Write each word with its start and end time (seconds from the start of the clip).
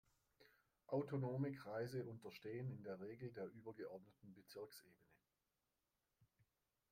Autonome 0.87 1.51
Kreise 1.51 2.03
unterstehen 2.05 2.71
in 2.71 2.81
der 2.81 2.99
Regel 3.01 3.31
der 3.33 3.45
übergeordneten 3.45 4.33
Bezirksebene. 4.33 4.97